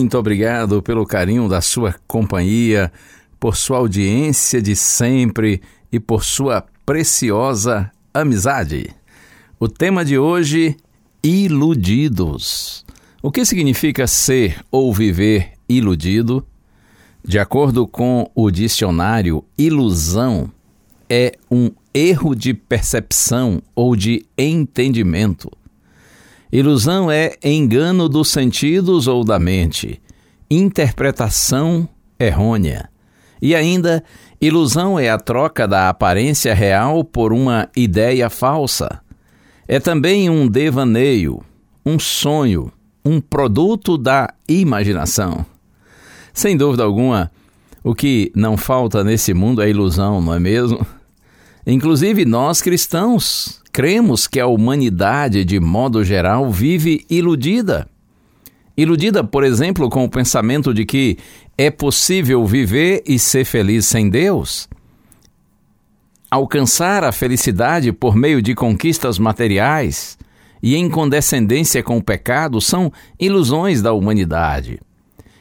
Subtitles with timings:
[0.00, 2.90] Muito obrigado pelo carinho da sua companhia,
[3.38, 5.60] por sua audiência de sempre
[5.92, 8.88] e por sua preciosa amizade.
[9.58, 10.74] O tema de hoje:
[11.22, 12.82] iludidos.
[13.22, 16.46] O que significa ser ou viver iludido?
[17.22, 20.50] De acordo com o dicionário, ilusão
[21.10, 25.52] é um erro de percepção ou de entendimento.
[26.52, 30.02] Ilusão é engano dos sentidos ou da mente,
[30.50, 32.90] interpretação errônea.
[33.40, 34.02] E ainda,
[34.40, 39.00] ilusão é a troca da aparência real por uma ideia falsa.
[39.68, 41.40] É também um devaneio,
[41.86, 42.72] um sonho,
[43.04, 45.46] um produto da imaginação.
[46.34, 47.30] Sem dúvida alguma,
[47.84, 50.84] o que não falta nesse mundo é ilusão, não é mesmo?
[51.64, 57.88] Inclusive, nós cristãos cremos que a humanidade, de modo geral, vive iludida.
[58.76, 61.18] Iludida, por exemplo, com o pensamento de que
[61.56, 64.68] é possível viver e ser feliz sem Deus.
[66.30, 70.16] Alcançar a felicidade por meio de conquistas materiais
[70.62, 74.80] e em condescendência com o pecado são ilusões da humanidade.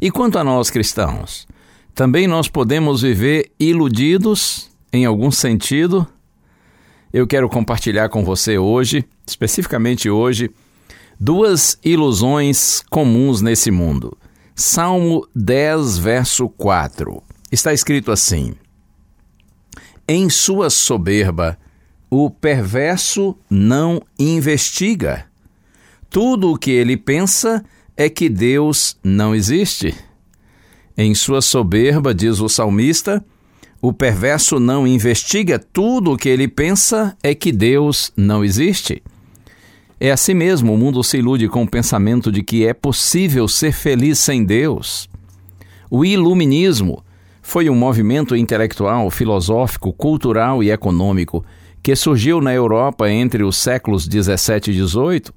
[0.00, 1.46] E quanto a nós cristãos?
[1.94, 6.06] Também nós podemos viver iludidos, em algum sentido?
[7.14, 10.50] Eu quero compartilhar com você hoje, especificamente hoje,
[11.18, 14.18] duas ilusões comuns nesse mundo.
[14.52, 17.22] Salmo 10, verso 4.
[17.52, 18.56] Está escrito assim:
[20.08, 21.56] Em sua soberba,
[22.10, 25.26] o perverso não investiga.
[26.10, 27.64] Tudo o que ele pensa
[27.96, 29.94] é que Deus não existe.
[30.98, 33.24] Em sua soberba, diz o salmista,
[33.86, 39.02] o perverso não investiga, tudo o que ele pensa é que Deus não existe.
[40.00, 43.72] É assim mesmo, o mundo se ilude com o pensamento de que é possível ser
[43.72, 45.06] feliz sem Deus.
[45.90, 47.04] O iluminismo
[47.42, 51.44] foi um movimento intelectual, filosófico, cultural e econômico
[51.82, 55.30] que surgiu na Europa entre os séculos 17 e 18.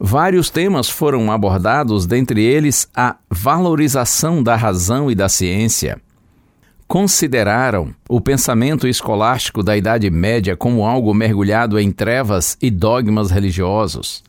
[0.00, 6.00] Vários temas foram abordados, dentre eles a valorização da razão e da ciência.
[6.94, 14.22] Consideraram o pensamento escolástico da Idade Média como algo mergulhado em trevas e dogmas religiosos.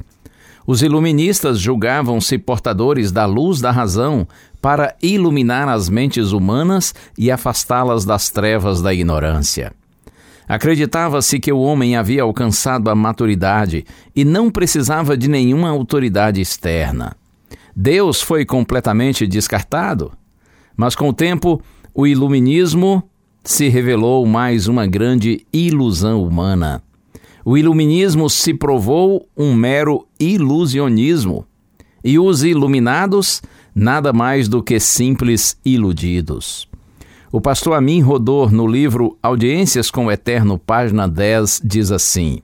[0.65, 4.27] Os iluministas julgavam-se portadores da luz da razão
[4.59, 9.71] para iluminar as mentes humanas e afastá-las das trevas da ignorância.
[10.47, 17.15] Acreditava-se que o homem havia alcançado a maturidade e não precisava de nenhuma autoridade externa.
[17.75, 20.11] Deus foi completamente descartado.
[20.75, 21.61] Mas com o tempo,
[21.97, 23.01] o iluminismo
[23.41, 26.83] se revelou mais uma grande ilusão humana.
[27.45, 31.45] O iluminismo se provou um mero ilusionismo,
[32.03, 33.41] e os iluminados
[33.73, 36.67] nada mais do que simples iludidos.
[37.31, 42.41] O pastor Amin Rodor, no livro Audiências com o Eterno, página 10, diz assim: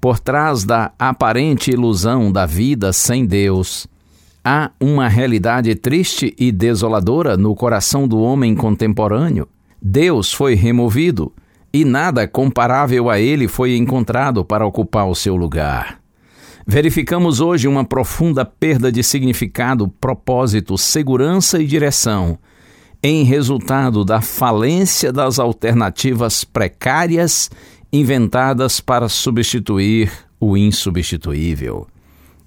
[0.00, 3.86] Por trás da aparente ilusão da vida sem Deus,
[4.44, 9.48] há uma realidade triste e desoladora no coração do homem contemporâneo.
[9.80, 11.32] Deus foi removido
[11.72, 16.00] e nada comparável a ele foi encontrado para ocupar o seu lugar.
[16.66, 22.38] Verificamos hoje uma profunda perda de significado, propósito, segurança e direção,
[23.02, 27.50] em resultado da falência das alternativas precárias
[27.92, 31.86] inventadas para substituir o insubstituível.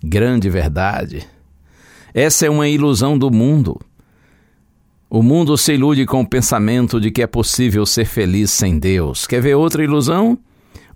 [0.03, 1.32] Grande verdade.
[2.13, 3.79] Essa é uma ilusão do mundo.
[5.09, 9.25] O mundo se ilude com o pensamento de que é possível ser feliz sem Deus.
[9.25, 10.37] Quer ver outra ilusão?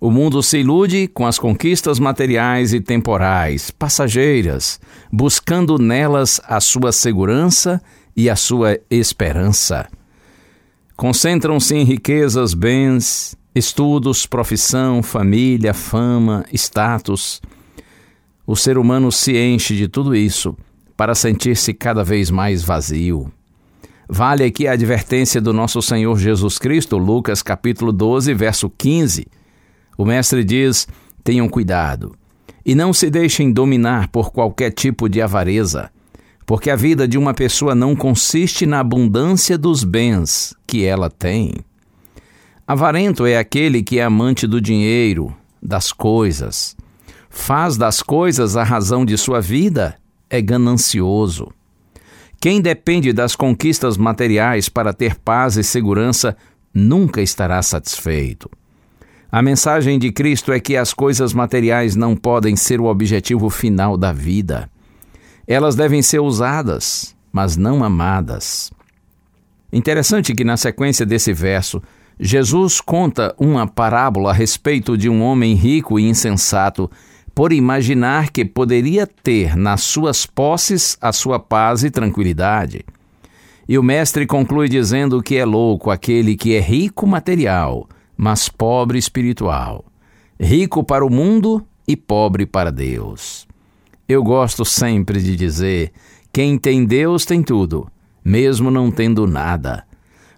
[0.00, 4.80] O mundo se ilude com as conquistas materiais e temporais, passageiras,
[5.12, 7.82] buscando nelas a sua segurança
[8.16, 9.88] e a sua esperança.
[10.96, 17.42] Concentram-se em riquezas, bens, estudos, profissão, família, fama, status.
[18.46, 20.56] O ser humano se enche de tudo isso
[20.98, 23.32] para sentir-se cada vez mais vazio.
[24.06, 29.26] Vale aqui a advertência do nosso Senhor Jesus Cristo, Lucas capítulo 12, verso 15
[29.98, 30.86] o mestre diz:
[31.24, 32.14] tenham cuidado
[32.64, 35.90] e não se deixem dominar por qualquer tipo de avareza,
[36.46, 41.56] porque a vida de uma pessoa não consiste na abundância dos bens que ela tem.
[42.66, 46.76] Avarento é aquele que é amante do dinheiro, das coisas.
[47.28, 49.96] Faz das coisas a razão de sua vida,
[50.30, 51.48] é ganancioso.
[52.40, 56.36] Quem depende das conquistas materiais para ter paz e segurança
[56.72, 58.48] nunca estará satisfeito.
[59.30, 63.96] A mensagem de Cristo é que as coisas materiais não podem ser o objetivo final
[63.96, 64.70] da vida.
[65.46, 68.70] Elas devem ser usadas, mas não amadas.
[69.72, 71.82] Interessante que na sequência desse verso,
[72.18, 76.90] Jesus conta uma parábola a respeito de um homem rico e insensato
[77.38, 82.84] por imaginar que poderia ter nas suas posses a sua paz e tranquilidade.
[83.68, 88.98] E o mestre conclui dizendo que é louco aquele que é rico material mas pobre
[88.98, 89.84] espiritual,
[90.40, 93.46] rico para o mundo e pobre para Deus.
[94.08, 95.92] Eu gosto sempre de dizer:
[96.32, 97.86] quem tem Deus tem tudo,
[98.24, 99.84] mesmo não tendo nada.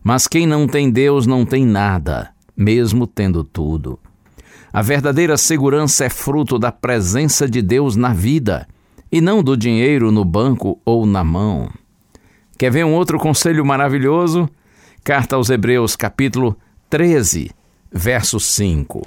[0.05, 3.99] Mas quem não tem Deus não tem nada, mesmo tendo tudo.
[4.73, 8.69] A verdadeira segurança é fruto da presença de Deus na vida
[9.11, 11.69] e não do dinheiro no banco ou na mão.
[12.57, 14.49] Quer ver um outro conselho maravilhoso?
[15.03, 16.57] Carta aos Hebreus, capítulo
[16.89, 17.51] 13,
[17.91, 19.03] verso 5.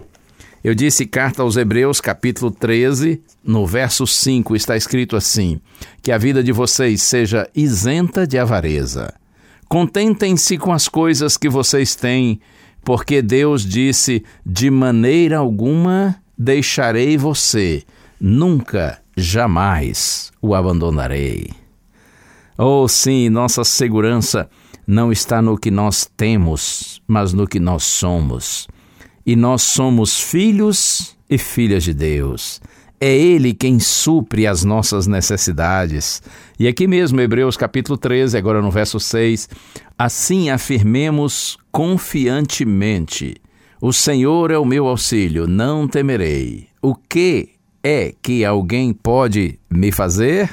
[0.63, 5.61] Eu disse carta aos Hebreus, capítulo 13, no verso 5 está escrito assim:
[6.01, 9.13] Que a vida de vocês seja isenta de avareza.
[9.69, 12.39] Contentem-se com as coisas que vocês têm,
[12.83, 17.83] porque Deus disse: De maneira alguma deixarei você,
[18.19, 21.49] nunca, jamais o abandonarei.
[22.57, 24.49] Oh, sim, nossa segurança
[24.85, 28.67] não está no que nós temos, mas no que nós somos.
[29.25, 32.61] E nós somos filhos e filhas de Deus.
[33.05, 36.23] É Ele quem supre as nossas necessidades.
[36.57, 39.49] E aqui mesmo, Hebreus capítulo 13, agora no verso 6,
[39.99, 43.35] assim afirmemos confiantemente:
[43.81, 46.69] O Senhor é o meu auxílio, não temerei.
[46.81, 47.49] O que
[47.83, 50.49] é que alguém pode me fazer?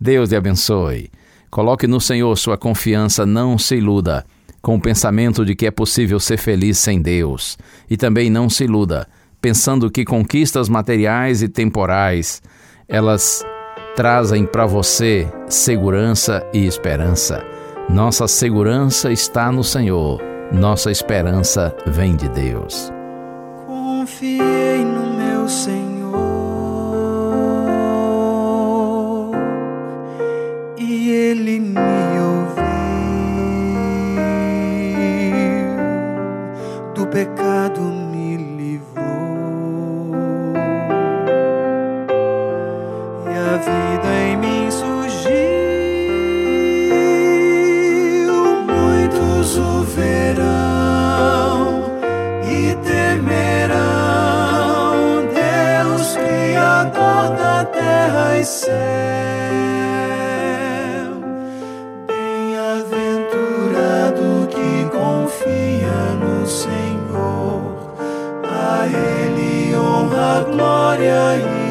[0.00, 1.10] Deus te abençoe.
[1.50, 4.24] Coloque no Senhor sua confiança, não se iluda
[4.62, 7.58] com o pensamento de que é possível ser feliz sem Deus.
[7.90, 9.08] E também não se iluda,
[9.42, 12.40] pensando que conquistas materiais e temporais,
[12.88, 13.44] elas
[13.96, 17.44] trazem para você segurança e esperança.
[17.90, 20.22] Nossa segurança está no Senhor,
[20.52, 22.92] nossa esperança vem de Deus.
[23.66, 25.81] Confiei no meu Senhor
[43.24, 45.32] E a vida em mim surgiu.
[48.66, 51.84] Muitos o verão
[52.44, 53.78] e temerão.
[55.32, 58.82] Deus, Criador da terra e céu.
[70.44, 71.61] glória e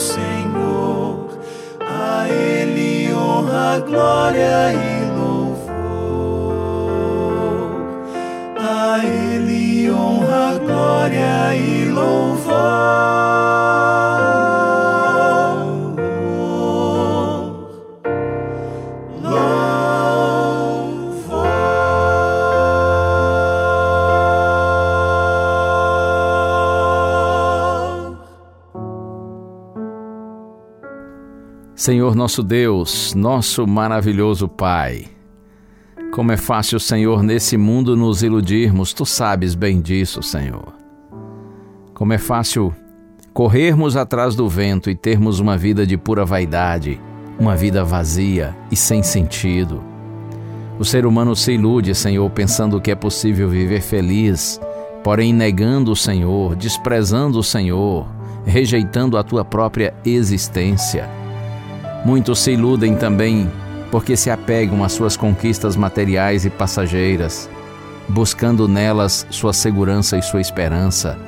[0.00, 1.28] Senhor.
[1.78, 4.99] A Ele honra, glória e
[31.80, 35.06] Senhor nosso Deus, nosso maravilhoso Pai.
[36.12, 40.74] Como é fácil, Senhor, nesse mundo nos iludirmos, tu sabes bem disso, Senhor.
[41.94, 42.74] Como é fácil
[43.32, 47.00] corrermos atrás do vento e termos uma vida de pura vaidade,
[47.38, 49.82] uma vida vazia e sem sentido.
[50.78, 54.60] O ser humano se ilude, Senhor, pensando que é possível viver feliz,
[55.02, 58.06] porém negando o Senhor, desprezando o Senhor,
[58.44, 61.19] rejeitando a tua própria existência.
[62.04, 63.50] Muitos se iludem também
[63.90, 67.50] porque se apegam às suas conquistas materiais e passageiras,
[68.08, 71.18] buscando nelas sua segurança e sua esperança.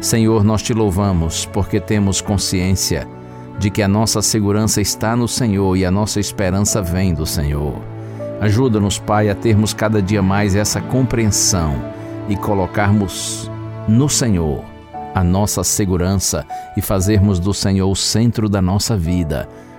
[0.00, 3.08] Senhor, nós te louvamos porque temos consciência
[3.58, 7.80] de que a nossa segurança está no Senhor e a nossa esperança vem do Senhor.
[8.40, 11.82] Ajuda-nos, Pai, a termos cada dia mais essa compreensão
[12.28, 13.50] e colocarmos
[13.88, 14.62] no Senhor
[15.14, 19.48] a nossa segurança e fazermos do Senhor o centro da nossa vida